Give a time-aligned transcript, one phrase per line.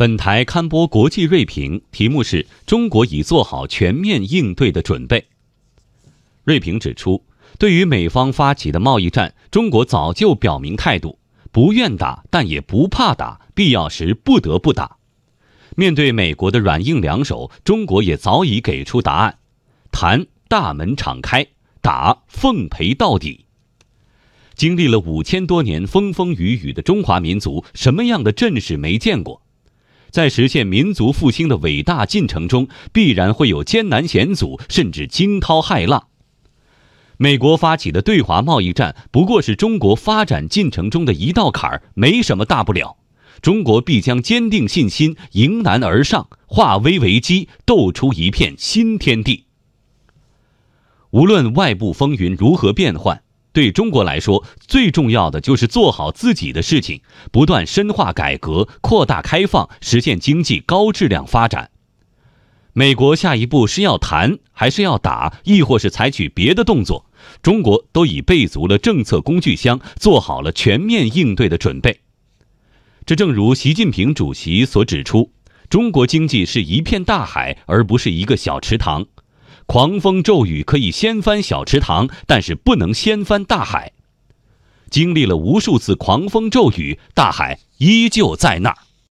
[0.00, 5.26] 本台刊播国际锐评，题目是中国已做好全面应对的准备。
[6.42, 7.22] 锐评指出，
[7.58, 11.18] 对于美方发起的贸易战，中国早就表明态度，
[11.52, 14.96] 不愿打，但也不怕打，必要时不得不打。
[15.76, 19.36] 面对美国的软硬两手，中国也早已给出答案：
[19.92, 21.46] 谈大门敞开，
[21.82, 23.44] 打奉陪到底。
[24.54, 29.42] 经历了五千多年风风雨雨的中华民族，什么样的阵势没见过？
[30.10, 36.08] 在实现民族复兴的伟大进程中，必然会有艰难险阻，甚至惊涛骇浪。
[37.16, 42.96] 美国发起的对华贸易战不过是中国发展进程中的一道坎儿，没什么大不了。
[43.42, 49.44] 中国必将坚定信心，迎难而上，化危为机，斗出一片新天地。
[51.10, 53.22] 无论外部风云如何变幻。
[53.52, 57.00] 对中国来说，最重要的就是做好自己的事情，
[57.32, 61.70] 不断深化改革、扩大开放，实现经济高质量发展。
[62.72, 67.06] 美国下一步是要谈，还是要打，亦或是采取别的动作？
[67.42, 72.00] 中国都已备足了政策工具箱，做好了全面应对的准备。
[73.04, 75.32] 这正如习近平主席所指出，
[75.68, 79.04] 中国经济是一片大海，而不是一个小池塘。
[79.70, 83.92] 狂风骤雨可以掀翻小池塘，但是不能掀翻大海。
[84.90, 88.78] 经历了无数次狂风骤雨，大海依旧在那儿。